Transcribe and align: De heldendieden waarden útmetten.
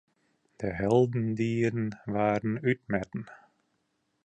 De 0.55 0.67
heldendieden 0.67 2.01
waarden 2.05 2.59
útmetten. 2.67 3.29